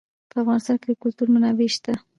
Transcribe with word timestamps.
په 0.31 0.35
افغانستان 0.43 0.75
کې 0.81 0.87
د 0.89 0.93
کلتور 1.03 1.27
منابع 1.33 1.67
شته. 1.75 1.93